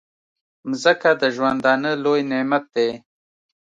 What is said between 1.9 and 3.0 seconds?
لوی نعمت دی.